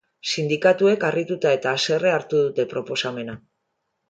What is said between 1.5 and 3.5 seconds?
eta haserre hartu dute proposamena.